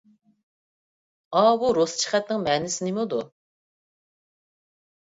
[1.41, 3.23] ئاۋۇ رۇسچە خەتنىڭ مەنىسى نېمىدۇ؟